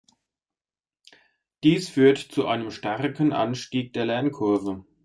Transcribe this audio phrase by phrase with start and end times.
[1.63, 4.83] Dies führt zu einem starken Anstieg der Lernkurve.